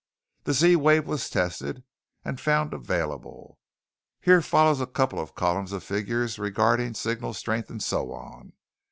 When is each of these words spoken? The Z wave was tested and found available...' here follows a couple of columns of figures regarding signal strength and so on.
The 0.45 0.53
Z 0.53 0.77
wave 0.77 1.05
was 1.05 1.29
tested 1.29 1.83
and 2.25 2.41
found 2.41 2.73
available...' 2.73 3.59
here 4.19 4.41
follows 4.41 4.81
a 4.81 4.87
couple 4.87 5.19
of 5.19 5.35
columns 5.35 5.71
of 5.73 5.83
figures 5.83 6.39
regarding 6.39 6.95
signal 6.95 7.35
strength 7.35 7.69
and 7.69 7.83
so 7.83 8.11
on. 8.11 8.53